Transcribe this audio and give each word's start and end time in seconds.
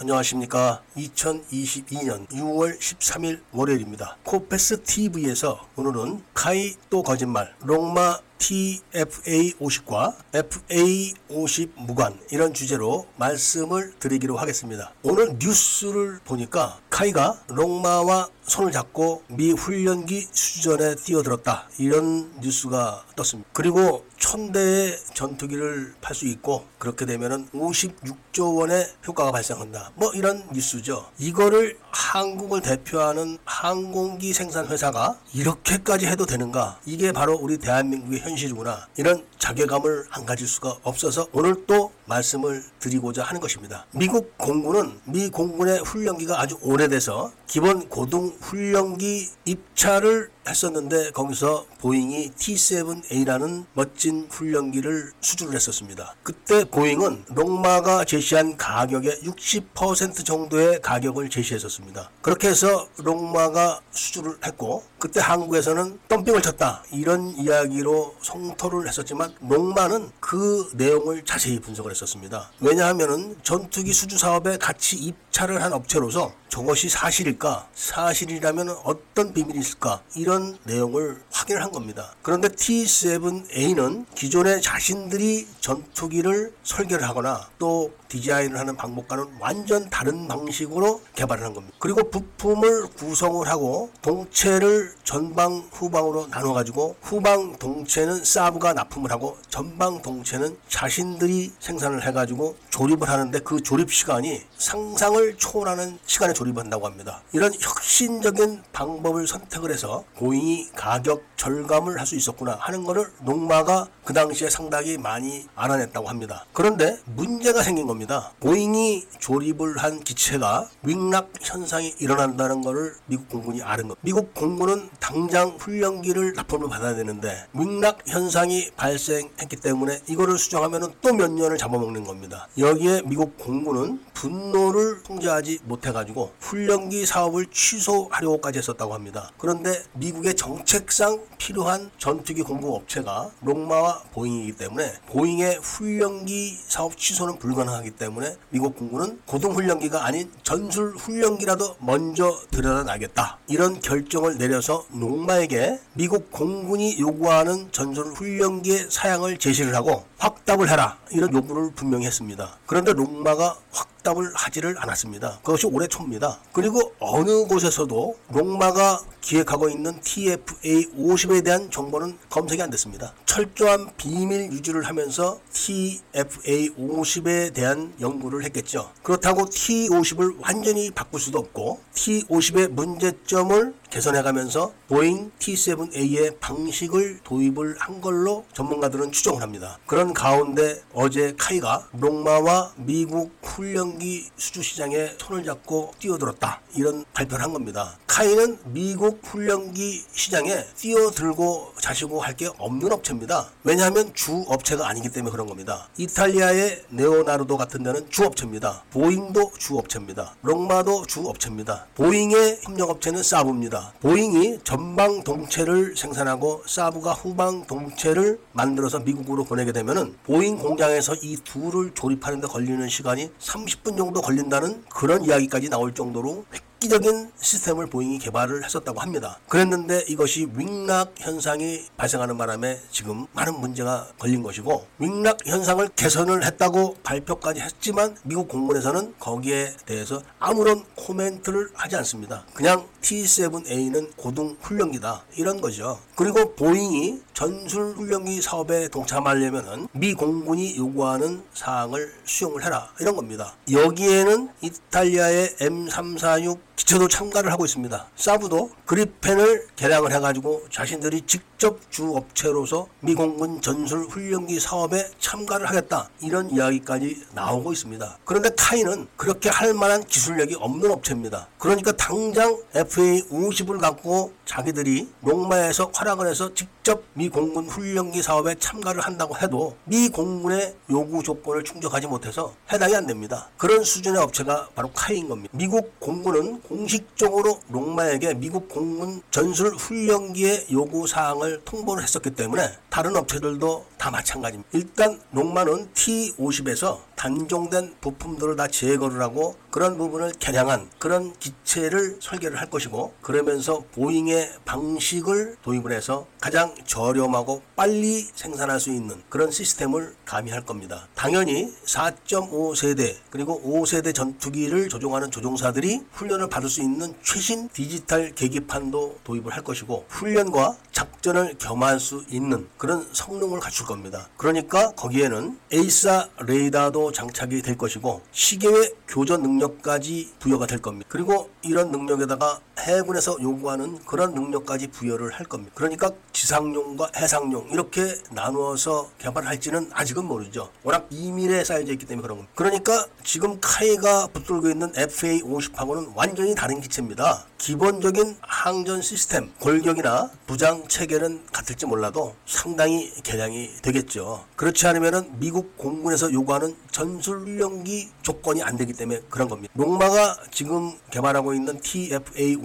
안녕하십니까. 0.00 0.80
2022년 0.96 2.28
6월 2.28 2.78
13일 2.78 3.40
월요일입니다. 3.50 4.16
코페스 4.22 4.84
TV에서 4.84 5.66
오늘은 5.74 6.22
카이 6.34 6.74
또 6.88 7.02
거짓말, 7.02 7.52
롱마 7.64 8.20
TFA50과 8.38 10.14
FA50 10.32 11.70
무관 11.76 12.18
이런 12.30 12.54
주제로 12.54 13.06
말씀을 13.16 13.92
드리기로 13.98 14.36
하겠습니다. 14.36 14.92
오늘 15.02 15.36
뉴스를 15.38 16.20
보니까 16.24 16.78
카이가 16.90 17.42
롱마와 17.48 18.28
손을 18.42 18.72
잡고 18.72 19.24
미 19.28 19.52
훈련기 19.52 20.28
수전에 20.32 20.94
뛰어들었다 20.94 21.68
이런 21.78 22.32
뉴스가 22.40 23.04
떴습니다. 23.14 23.50
그리고 23.52 24.06
천대의 24.18 24.98
전투기를 25.14 25.94
팔 26.00 26.14
수 26.14 26.26
있고 26.26 26.66
그렇게 26.78 27.06
되면은 27.06 27.48
56조 27.54 28.56
원의 28.56 28.90
효과가 29.06 29.30
발생한다. 29.30 29.92
뭐 29.94 30.10
이런 30.14 30.42
뉴스죠. 30.52 31.10
이거를 31.18 31.78
한국을 31.90 32.62
대표하는 32.62 33.38
항공기 33.44 34.32
생산 34.32 34.66
회사가 34.66 35.20
이렇게까지 35.34 36.06
해도 36.06 36.26
되는가? 36.26 36.80
이게 36.86 37.12
바로 37.12 37.34
우리 37.34 37.58
대한민국의 37.58 38.20
현실이구나. 38.28 38.88
이런 38.96 39.24
자괴감을 39.48 40.04
안 40.10 40.26
가질 40.26 40.46
수가 40.46 40.76
없어서 40.82 41.26
오늘 41.32 41.64
또 41.66 41.90
말씀을 42.04 42.62
드리고자 42.80 43.22
하는 43.22 43.40
것입니다. 43.40 43.86
미국 43.92 44.36
공군은 44.36 45.00
미 45.04 45.30
공군의 45.30 45.80
훈련기가 45.80 46.38
아주 46.38 46.58
오래돼서 46.60 47.32
기본 47.46 47.88
고등 47.88 48.36
훈련기 48.40 49.26
입찰을 49.46 50.30
했었는데 50.46 51.10
거기서 51.12 51.66
보잉이 51.78 52.30
T7A라는 52.30 53.66
멋진 53.74 54.26
훈련기를 54.30 55.12
수주를 55.20 55.54
했었습니다. 55.54 56.14
그때 56.22 56.64
보잉은 56.64 57.24
롱마가 57.28 58.04
제시한 58.04 58.56
가격의 58.56 59.20
60% 59.22 60.24
정도의 60.24 60.80
가격을 60.80 61.30
제시했었습니다. 61.30 62.10
그렇게 62.22 62.48
해서 62.48 62.88
롱마가 62.98 63.80
수주를 63.90 64.36
했고 64.44 64.84
그때 64.98 65.20
한국에서는 65.20 66.00
덤핑을 66.08 66.42
쳤다 66.42 66.82
이런 66.92 67.30
이야기로 67.36 68.16
성토를 68.20 68.88
했었지만 68.88 69.34
롱마는 69.40 70.10
그 70.20 70.70
내용을 70.74 71.24
자세히 71.24 71.60
분석을 71.60 71.90
했었습니다. 71.90 72.50
왜냐하면 72.60 73.36
전투기 73.42 73.92
수주 73.92 74.18
사업에 74.18 74.58
같이 74.58 74.96
입찰을 74.96 75.62
한 75.62 75.72
업체로서 75.72 76.32
저것이 76.48 76.88
사실일까? 76.88 77.68
사실이라면 77.74 78.70
어떤 78.84 79.32
비밀이 79.32 79.58
있을까? 79.58 80.02
이런 80.16 80.58
내용을 80.64 81.22
확인을 81.30 81.62
한 81.62 81.70
겁니다. 81.70 82.14
그런데 82.22 82.48
T7A는 82.48 84.06
기존에 84.14 84.60
자신들이 84.60 85.46
전투기를 85.60 86.52
설계를 86.62 87.06
하거나 87.06 87.48
또 87.58 87.92
디자인을 88.08 88.58
하는 88.58 88.76
방법과는 88.76 89.36
완전 89.38 89.90
다른 89.90 90.26
방식으로 90.26 91.02
개발을 91.14 91.44
한 91.44 91.52
겁니다. 91.52 91.76
그리고 91.78 92.10
부품을 92.10 92.88
구성을 92.96 93.46
하고 93.46 93.90
동체를 94.00 94.94
전방 95.04 95.68
후방으로 95.70 96.28
나눠 96.28 96.54
가지고 96.54 96.96
후방 97.02 97.58
동체는 97.58 98.24
사브가 98.24 98.72
납품을 98.72 99.12
하고 99.12 99.27
전방 99.48 100.02
동체는 100.02 100.56
자신들이 100.68 101.52
생산을 101.60 102.04
해 102.06 102.12
가지고 102.12 102.56
조립을 102.70 103.08
하는데 103.08 103.38
그 103.40 103.62
조립 103.62 103.92
시간이 103.92 104.42
상상을 104.56 105.36
초월하는 105.36 105.98
시간에 106.04 106.32
조립을 106.32 106.62
한다고 106.64 106.86
합니다. 106.86 107.22
이런 107.32 107.52
혁신적인 107.60 108.62
방법을 108.72 109.26
선택을 109.28 109.70
해서 109.72 110.04
고잉이 110.16 110.70
가격 110.74 111.22
절감을 111.36 111.98
할 112.00 112.08
수 112.08 112.16
있었구나 112.16 112.56
하는 112.58 112.84
것을 112.84 113.12
농마가 113.20 113.86
그 114.02 114.14
당시에 114.14 114.48
상당히 114.48 114.96
많이 114.96 115.46
알아냈다고 115.54 116.08
합니다. 116.08 116.46
그런데 116.54 116.98
문제가 117.04 117.62
생긴 117.62 117.86
겁니다. 117.86 118.32
보잉이 118.40 119.04
조립을 119.18 119.76
한 119.76 120.00
기체가 120.00 120.70
윙락 120.84 121.32
현상이 121.42 121.94
일어난다는 121.98 122.62
것을 122.62 122.94
미국 123.04 123.28
공군이 123.28 123.60
아는 123.62 123.88
것. 123.88 123.98
미국 124.00 124.32
공군은 124.32 124.88
당장 125.00 125.56
훈련기를 125.58 126.32
납품을 126.32 126.70
받아야 126.70 126.94
되는데 126.94 127.44
윙락 127.52 127.98
현상이 128.06 128.70
발생 128.76 129.17
했기 129.40 129.56
때문에 129.56 130.00
이거를 130.08 130.38
수정하면 130.38 130.92
또 131.02 131.18
몇 131.18 131.32
년을 131.32 131.58
잡아먹는 131.58 132.04
겁니다. 132.04 132.46
여기에 132.56 133.02
미국 133.06 133.36
공군은 133.38 134.00
분노를 134.14 135.02
통제하지 135.02 135.58
못해가지고 135.64 136.32
훈련기 136.40 137.06
사업을 137.06 137.46
취소하려고까지 137.46 138.58
했었다고 138.58 138.94
합니다. 138.94 139.30
그런데 139.38 139.82
미국의 139.94 140.34
정책상 140.36 141.20
필요한 141.38 141.90
전투기 141.98 142.42
공급 142.42 142.72
업체가 142.72 143.30
롱마와 143.40 144.02
보잉이기 144.12 144.56
때문에 144.56 144.92
보잉의 145.06 145.58
훈련기 145.62 146.58
사업 146.68 146.96
취소는 146.96 147.38
불가능하기 147.38 147.92
때문에 147.92 148.36
미국 148.50 148.76
공군은 148.76 149.20
고등 149.26 149.52
훈련기가 149.52 150.04
아닌 150.04 150.30
전술 150.42 150.94
훈련기라도 150.96 151.76
먼저 151.80 152.38
들여다놔야겠다. 152.50 153.38
이런 153.48 153.80
결정을 153.80 154.38
내려서 154.38 154.84
롱마에게 154.92 155.80
미국 155.94 156.30
공군이 156.30 156.98
요구하는 157.00 157.72
전술 157.72 158.06
훈련기의 158.12 158.90
사양을 158.98 159.38
제시를 159.38 159.76
하고 159.76 160.04
확답을 160.18 160.68
해라. 160.68 160.98
이런 161.10 161.32
요구를 161.32 161.72
분명히 161.74 162.06
했습니다. 162.06 162.58
그런데 162.66 162.92
록마가 162.92 163.56
확 163.72 163.88
답을 164.02 164.32
하지를 164.34 164.76
않았습니다. 164.78 165.40
그것이 165.42 165.66
올해 165.66 165.86
초입니다. 165.86 166.40
그리고 166.52 166.94
어느 166.98 167.44
곳에서도 167.44 168.16
록마가 168.28 169.00
기획하고 169.20 169.68
있는 169.68 170.00
TFA 170.00 170.86
50에 170.96 171.44
대한 171.44 171.70
정보는 171.70 172.16
검색이 172.30 172.62
안 172.62 172.70
됐습니다. 172.70 173.12
철저한 173.26 173.90
비밀 173.96 174.50
유지를 174.52 174.84
하면서 174.84 175.38
TFA 175.52 176.70
50에 176.70 177.52
대한 177.52 177.92
연구를 178.00 178.44
했겠죠. 178.44 178.90
그렇다고 179.02 179.46
T50을 179.46 180.36
완전히 180.40 180.90
바꿀 180.90 181.20
수도 181.20 181.38
없고 181.38 181.80
T50의 181.94 182.68
문제점을 182.68 183.74
개선해가면서 183.90 184.72
보잉 184.88 185.30
T7A의 185.38 186.38
방식을 186.40 187.20
도입을 187.24 187.76
한 187.78 188.00
걸로 188.00 188.44
전문가들은 188.52 189.12
추정을 189.12 189.42
합니다. 189.42 189.78
그런 189.86 190.07
가운데 190.14 190.80
어제 190.94 191.34
KAI가 191.38 191.88
록마와 191.92 192.72
미국 192.76 193.32
훈련기 193.42 194.28
수주 194.36 194.62
시장에 194.62 195.12
손을 195.18 195.44
잡고 195.44 195.92
뛰어들었다. 195.98 196.60
이런 196.74 197.04
발표를 197.12 197.44
한 197.44 197.52
겁니다. 197.52 197.98
KAI는 198.06 198.58
미국 198.66 199.20
훈련기 199.24 200.04
시장에 200.12 200.64
뛰어들고 200.76 201.74
자시고 201.80 202.20
할 202.22 202.38
게 202.38 202.48
없는 202.56 202.92
업체입니다. 202.92 203.50
왜냐하면 203.64 204.12
주 204.14 204.44
업체가 204.46 204.88
아니기 204.88 205.08
때문에 205.10 205.32
그런 205.32 205.48
겁니다. 205.48 205.88
이탈리아의 205.96 206.84
레오나르도 206.90 207.56
같은 207.56 207.82
데는 207.82 208.08
주 208.10 208.24
업체입니다. 208.26 208.84
보잉도 208.92 209.50
주 209.58 209.76
업체입니다. 209.76 210.36
록마도 210.42 211.04
주 211.06 211.26
업체입니다. 211.26 211.86
보잉의 211.96 212.60
협력 212.62 212.90
업체는 212.90 213.24
사브입니다. 213.24 213.94
보잉이 214.00 214.60
전방 214.62 215.24
동체를 215.24 215.96
생산하고 215.96 216.62
사브가 216.66 217.12
후방 217.14 217.66
동체를 217.66 218.38
만들어서 218.52 219.00
미국으로 219.00 219.42
보내게 219.42 219.72
되면은 219.72 220.14
보잉 220.24 220.56
공장에서 220.56 221.14
이 221.22 221.36
둘을 221.42 221.90
조립하는 221.92 222.40
데 222.40 222.46
걸리는 222.46 222.88
시간이 222.88 223.30
30분 223.40 223.96
정도 223.96 224.20
걸린다는 224.20 224.84
그런 224.88 225.24
이야기까지 225.24 225.68
나올 225.68 225.92
정도로 225.92 226.44
획기적인 226.52 227.32
시스템을 227.40 227.86
보잉이 227.86 228.18
개발을 228.18 228.64
했었다고 228.64 229.00
합니다. 229.00 229.40
그랬는데 229.48 230.04
이것이 230.08 230.48
wing 230.54 230.84
rock 230.84 231.14
현상이 231.18 231.84
발생하는 231.96 232.38
바람에 232.38 232.80
지금 232.90 233.26
많은 233.32 233.60
문제가 233.60 234.08
걸린 234.18 234.42
것이고 234.44 234.86
wing 235.00 235.23
rock 235.23 235.46
현상을 235.46 235.88
개선을 235.96 236.44
했다고 236.44 236.98
발표까지 237.02 237.60
했지만 237.60 238.16
미국 238.22 238.48
공군에서는 238.48 239.14
거기에 239.18 239.74
대해서 239.86 240.22
아무런 240.38 240.84
코멘트를 240.94 241.70
하지 241.74 241.96
않습니다. 241.96 242.44
그냥 242.54 242.86
T7A는 243.02 244.16
고등 244.16 244.56
훈련기다 244.60 245.24
이런 245.36 245.60
거죠. 245.60 245.98
그리고 246.14 246.54
보잉이 246.54 247.20
전술 247.34 247.94
훈련기 247.94 248.40
사업에 248.40 248.88
동참하려면은 248.88 249.88
미 249.92 250.14
공군이 250.14 250.76
요구하는 250.76 251.42
사항을 251.54 252.12
수용을 252.24 252.64
해라 252.64 252.92
이런 253.00 253.16
겁니다. 253.16 253.56
여기에는 253.70 254.50
이탈리아의 254.60 255.56
M346 255.60 256.67
기체도 256.78 257.08
참가를 257.08 257.50
하고 257.50 257.64
있습니다. 257.64 258.06
사브도 258.14 258.70
그리펜을 258.86 259.66
개량을 259.74 260.12
해가지고 260.12 260.62
자신들이 260.70 261.22
직접 261.22 261.57
주 261.58 262.14
업체로서 262.14 262.86
미공군 263.00 263.60
전술 263.60 264.04
훈련기 264.04 264.60
사업에 264.60 265.10
참가를 265.18 265.68
하겠다 265.68 266.08
이런 266.20 266.48
이야기까지 266.50 267.24
나오고 267.34 267.72
있습니다. 267.72 268.18
그런데 268.24 268.50
카이는 268.56 269.08
그렇게 269.16 269.48
할 269.48 269.74
만한 269.74 270.04
기술력이 270.04 270.54
없는 270.54 270.90
업체입니다. 270.92 271.48
그러니까 271.58 271.90
당장 271.92 272.56
FA 272.74 273.22
50을 273.28 273.80
갖고 273.80 274.32
자기들이 274.44 275.08
롱마에서 275.22 275.90
활약을 275.92 276.28
해서 276.28 276.54
직접 276.54 277.02
미 277.14 277.28
공군 277.28 277.66
훈련기 277.66 278.22
사업에 278.22 278.54
참가를 278.54 279.00
한다고 279.00 279.36
해도 279.36 279.76
미 279.84 280.08
공군의 280.08 280.76
요구 280.90 281.22
조건을 281.22 281.64
충족하지 281.64 282.06
못해서 282.06 282.54
해당이 282.72 282.94
안 282.94 283.06
됩니다. 283.06 283.50
그런 283.56 283.82
수준의 283.82 284.22
업체가 284.22 284.68
바로 284.74 284.90
카이인 284.94 285.28
겁니다. 285.28 285.50
미국 285.56 285.98
공군은 285.98 286.60
공식적으로 286.62 287.60
롱마에게 287.68 288.34
미국 288.34 288.68
공군 288.68 289.20
전술 289.30 289.74
훈련기의 289.74 290.68
요구 290.70 291.06
사항을 291.06 291.47
통보를 291.64 292.02
했었기 292.02 292.30
때문에 292.30 292.72
다른 292.90 293.16
업체들도 293.16 293.86
다 293.98 294.10
마찬가지입니다. 294.10 294.70
일단 294.72 295.20
롱마는 295.32 295.92
T50에서 295.92 297.00
단종된 297.16 297.96
부품들을 298.00 298.56
다 298.56 298.68
제거를 298.68 299.20
하고 299.20 299.56
그런 299.70 299.98
부분을 299.98 300.32
개량한 300.38 300.88
그런 300.98 301.36
기체를 301.38 302.18
설계를 302.20 302.60
할 302.60 302.70
것이고 302.70 303.12
그러면서 303.20 303.82
보잉의 303.92 304.50
방식을 304.64 305.56
도입을 305.62 305.92
해서 305.92 306.26
가장 306.40 306.74
저렴하고 306.86 307.62
빨리 307.74 308.22
생산할 308.34 308.80
수 308.80 308.90
있는 308.90 309.20
그런 309.28 309.50
시스템을 309.50 310.14
가미할 310.24 310.64
겁니다. 310.64 311.08
당연히 311.14 311.74
4.5세대 311.84 313.16
그리고 313.30 313.60
5세대 313.62 314.14
전투기를 314.14 314.88
조종하는 314.88 315.30
조종사들이 315.30 316.06
훈련을 316.12 316.48
받을 316.48 316.68
수 316.68 316.80
있는 316.80 317.14
최신 317.22 317.68
디지털 317.70 318.32
계기판도 318.34 319.18
도입을 319.24 319.52
할 319.52 319.64
것이고 319.64 320.06
훈련과 320.08 320.76
작전을 320.92 321.56
겸할 321.58 321.98
수 321.98 322.24
있는 322.30 322.68
그런 322.78 323.08
성능을 323.12 323.58
갖출 323.60 323.86
겁니다. 323.88 324.28
그러니까 324.36 324.92
거기에는 324.92 325.58
AESA 325.72 326.28
레이더도 326.46 327.10
장착이 327.10 327.62
될 327.62 327.76
것이고 327.76 328.22
시계외 328.30 328.94
교전 329.08 329.42
능력까지 329.42 330.34
부여가 330.38 330.66
될 330.66 330.78
겁니다. 330.80 331.08
그리고 331.10 331.50
이런 331.62 331.90
능력에다가 331.90 332.60
해군에서 332.78 333.36
요구하는 333.40 333.98
그런 334.04 334.34
능력까지 334.34 334.88
부여를 334.88 335.32
할 335.32 335.46
겁니다. 335.46 335.72
그러니까 335.74 336.10
지상용과 336.32 337.10
해상용 337.16 337.68
이렇게 337.70 338.14
나누어서 338.30 339.10
개발할지는 339.18 339.90
아직은 339.92 340.24
모르죠. 340.24 340.70
워낙 340.82 341.08
비밀에 341.08 341.64
쌓여져 341.64 341.92
있기 341.92 342.06
때문에 342.06 342.22
그런 342.22 342.38
겁니다. 342.38 342.52
그러니까 342.54 343.06
지금 343.24 343.58
KAI가 343.60 344.28
붙들고 344.28 344.68
있는 344.68 344.92
FA50하고는 344.92 346.12
완전히 346.14 346.54
다른 346.54 346.80
기체입니다. 346.80 347.46
기본적인 347.58 348.36
항전 348.40 349.02
시스템, 349.02 349.52
골격이나 349.58 350.30
무장 350.46 350.86
체계는 350.86 351.46
같을지 351.52 351.86
몰라도 351.86 352.36
상당히 352.46 353.12
개량이 353.24 353.70
되겠죠. 353.82 354.44
그렇지 354.54 354.86
않으면 354.86 355.38
미국 355.38 355.76
공군에서 355.76 356.32
요구하는 356.32 356.76
전술 356.92 357.40
훈련기 357.40 358.10
조건이 358.22 358.62
안 358.62 358.76
되기 358.76 358.92
때문에 358.92 359.22
그런 359.28 359.48
겁니다. 359.48 359.72
록마가 359.76 360.36
지금 360.52 360.96
개발하고 361.10 361.52
있는 361.52 361.80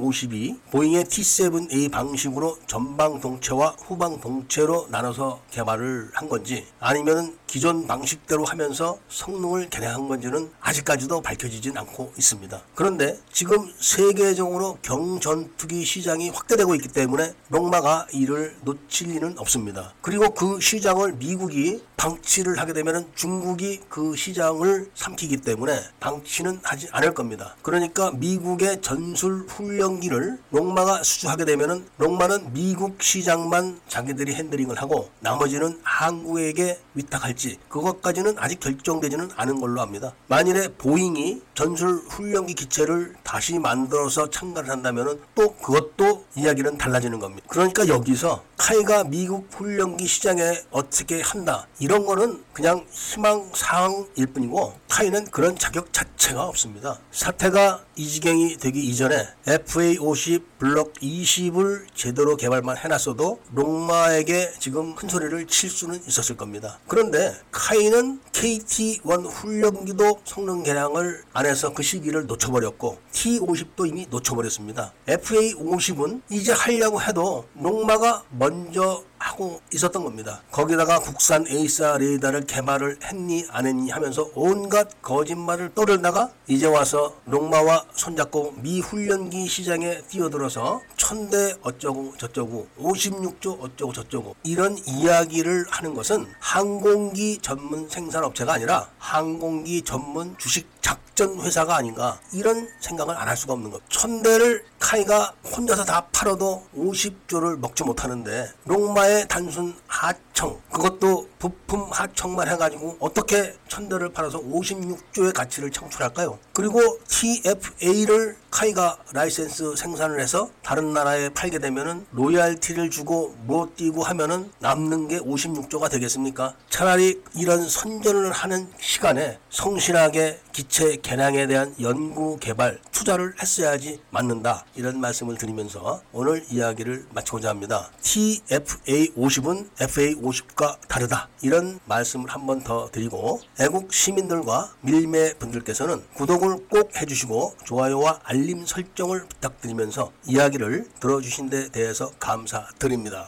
TFA-52 0.03 0.59
보잉의 0.71 1.05
T-7A 1.05 1.91
방식으로 1.91 2.57
전방 2.67 3.21
동체와 3.21 3.75
후방 3.79 4.19
동체로 4.19 4.87
나눠서 4.89 5.41
개발을 5.51 6.09
한 6.13 6.27
건지 6.27 6.65
아니면 6.79 7.37
기존 7.53 7.85
방식대로 7.85 8.45
하면서 8.45 8.97
성능을 9.09 9.69
개량한 9.69 10.07
건지는 10.07 10.49
아직까지도 10.59 11.21
밝혀지진 11.21 11.77
않고 11.77 12.11
있습니다. 12.17 12.59
그런데 12.73 13.19
지금 13.31 13.71
세계적으로 13.79 14.79
경전투기 14.81 15.85
시장이 15.85 16.29
확대되고 16.29 16.73
있기 16.73 16.87
때문에 16.87 17.35
록마가 17.49 18.07
이를 18.11 18.55
놓칠 18.63 19.09
리는 19.09 19.37
없습니다. 19.37 19.93
그리고 20.01 20.33
그 20.33 20.59
시장을 20.59 21.13
미국이 21.13 21.83
방치를 21.95 22.57
하게 22.57 22.73
되면 22.73 23.07
중국이 23.13 23.81
그 23.87 24.15
시장을 24.15 24.89
삼키기 24.95 25.37
때문에 25.37 25.79
방치는 25.99 26.59
하지 26.63 26.87
않을 26.91 27.13
겁니다. 27.13 27.55
그러니까 27.61 28.09
미국의 28.13 28.81
전술 28.81 29.45
훈련기를 29.47 30.39
록마가 30.49 31.03
수주하게 31.03 31.45
되면은 31.45 31.85
록마는 31.99 32.51
미국 32.51 33.01
시장만 33.03 33.79
자기들이 33.87 34.33
handling을 34.33 34.81
하고 34.81 35.11
나머지는 35.19 35.79
한국에게 35.83 36.79
위탁할지 36.95 37.42
그것까지는 37.69 38.35
아직 38.37 38.59
결정되지는 38.59 39.29
않은 39.35 39.59
걸로 39.59 39.81
합니다. 39.81 40.13
만일에 40.27 40.69
보잉이 40.77 41.41
전술 41.53 41.95
훈련기 42.09 42.53
기체를 42.55 43.15
다시 43.33 43.57
만들어서 43.57 44.29
참가를 44.29 44.69
한다면은 44.69 45.19
또 45.33 45.55
그것도 45.55 46.23
이야기는 46.35 46.77
달라지는 46.77 47.17
겁니다. 47.17 47.43
그러니까 47.49 47.87
여기서 47.87 48.43
카이가 48.57 49.05
미국 49.05 49.47
훈련기 49.51 50.05
시장에 50.05 50.61
어떻게 50.69 51.19
한다 51.19 51.67
이런 51.79 52.05
거는 52.05 52.43
그냥 52.53 52.85
희망사항일 52.91 54.27
뿐이고 54.27 54.75
카이는 54.87 55.25
그런 55.31 55.57
자격 55.57 55.91
자체가 55.91 56.43
없습니다. 56.47 56.99
사태가 57.11 57.83
이 57.95 58.07
지경이 58.07 58.57
되기 58.57 58.85
이전에 58.85 59.27
FA50 59.47 60.43
블록 60.59 60.93
20을 60.93 61.87
제대로 61.95 62.37
개발만 62.37 62.77
해놨어도 62.77 63.41
롱마에게 63.51 64.53
지금 64.59 64.95
큰 64.95 65.09
소리를 65.09 65.47
칠 65.47 65.69
수는 65.69 66.01
있었을 66.07 66.37
겁니다. 66.37 66.79
그런데 66.87 67.35
카이는 67.51 68.21
KT1 68.31 69.27
훈련기도 69.27 70.21
성능 70.23 70.63
개량을 70.63 71.23
안 71.33 71.45
해서 71.47 71.73
그 71.73 71.81
시기를 71.81 72.27
놓쳐버렸고 72.27 72.99
T50도 73.23 73.87
이미 73.87 74.05
놓쳐버렸습니다. 74.09 74.91
FA50은 75.07 76.21
이제 76.29 76.51
하려고 76.51 77.01
해도 77.01 77.45
롱마가 77.53 78.23
먼저 78.31 79.03
하고 79.17 79.61
있었던 79.73 80.03
겁니다. 80.03 80.41
거기다가 80.51 80.99
국산 80.99 81.45
AESA 81.47 81.97
레이더를 81.97 82.45
개발을 82.45 82.99
했니 83.01 83.45
안 83.49 83.65
했니 83.65 83.89
하면서 83.89 84.29
온갖 84.35 85.01
거짓말을 85.01 85.73
떠들다가 85.73 86.29
이제 86.47 86.67
와서 86.67 87.15
록마와 87.25 87.85
손잡고 87.93 88.55
미 88.57 88.81
훈련기 88.81 89.47
시장에 89.47 90.01
뛰어들어서 90.09 90.81
천대 90.97 91.53
어쩌고 91.61 92.15
저쩌고 92.17 92.67
56조 92.77 93.61
어쩌고 93.61 93.93
저쩌고 93.93 94.35
이런 94.43 94.77
이야기를 94.85 95.67
하는 95.69 95.93
것은 95.93 96.27
항공기 96.39 97.37
전문 97.41 97.87
생산업체가 97.87 98.53
아니라 98.53 98.89
항공기 98.97 99.83
전문 99.83 100.37
주식 100.37 100.72
작전 100.83 101.39
회사가 101.41 101.75
아닌가 101.77 102.19
이런 102.33 102.69
생각을 102.81 103.15
안 103.17 103.27
할 103.27 103.37
수가 103.37 103.53
없는 103.53 103.71
것. 103.71 103.81
천대를 103.89 104.63
KAI가 104.79 105.33
혼자서 105.55 105.85
다 105.85 106.05
팔아도 106.11 106.67
50조를 106.77 107.57
먹지 107.57 107.83
못하는데 107.83 108.51
록마의 108.65 109.27
단순 109.29 109.73
하청 110.03 110.61
그것도 110.69 111.29
부품 111.39 111.87
하청만 111.91 112.49
해가지고 112.49 112.97
어떻게 112.99 113.53
천대를 113.69 114.11
팔아서 114.11 114.39
56조의 114.39 115.33
가치를 115.33 115.71
창출할까요? 115.71 116.37
그리고 116.51 116.79
TFA를 117.07 118.35
KAI가 118.51 118.97
라이센스 119.13 119.75
생산을 119.75 120.19
해서 120.19 120.49
다른 120.61 120.93
나라에 120.93 121.29
팔게 121.29 121.59
되면은 121.59 122.05
로얄티를 122.11 122.91
주고 122.91 123.35
뭐 123.45 123.75
떼고 123.75 124.03
하면은 124.03 124.51
남는 124.59 125.07
게 125.07 125.19
56조가 125.19 125.89
되겠습니까? 125.89 126.55
차라리 126.69 127.21
이런 127.35 127.67
선전을 127.67 128.31
하는 128.31 128.69
시간에 128.79 129.39
성실하게 129.49 130.39
기체 130.51 130.97
개량에 130.97 131.47
대한 131.47 131.73
연구 131.81 132.37
개발 132.39 132.79
투자를 132.91 133.33
했어야지 133.41 133.99
맞는다 134.11 134.65
이런 134.75 135.01
말씀을 135.01 135.37
드리면서 135.37 136.01
오늘 136.11 136.45
이야기를 136.51 137.07
마치고자 137.11 137.49
합니다. 137.49 137.89
TFA 138.01 139.13
50은 139.15 139.67
FA 139.93 140.15
50과 140.15 140.77
다르다 140.87 141.29
이런 141.41 141.79
말씀을 141.85 142.29
한 142.29 142.47
번 142.47 142.63
더 142.63 142.89
드리고 142.91 143.39
애국 143.59 143.93
시민들과 143.93 144.73
밀매 144.81 145.33
분들께서는 145.35 146.03
구독을 146.15 146.67
꼭 146.69 146.95
해주시고 146.95 147.55
좋아요와 147.65 148.21
알림 148.23 148.65
설정을 148.65 149.25
부탁드리면서 149.27 150.11
이야기를 150.25 150.87
들어주신 150.99 151.49
데 151.49 151.69
대해서 151.69 152.11
감사드립니다. 152.19 153.27